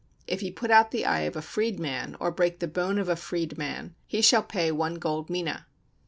If 0.25 0.39
he 0.39 0.49
put 0.49 0.71
out 0.71 0.89
the 0.89 1.05
eye 1.05 1.19
of 1.29 1.35
a 1.35 1.43
freed 1.43 1.79
man, 1.79 2.17
or 2.19 2.31
break 2.31 2.57
the 2.59 2.67
bone 2.67 2.97
of 2.97 3.07
a 3.07 3.15
freed 3.15 3.55
man, 3.55 3.93
he 4.07 4.19
shall 4.23 4.41
pay 4.41 4.71
one 4.71 4.95
gold 4.95 5.29
mina. 5.29 5.67